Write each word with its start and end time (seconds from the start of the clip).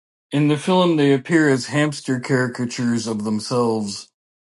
In 0.31 0.47
the 0.47 0.57
film 0.57 0.95
they 0.95 1.13
appear 1.13 1.47
as 1.47 1.67
hamster 1.67 2.19
caricatures 2.19 3.05
of 3.05 3.23
themselves. 3.23 4.07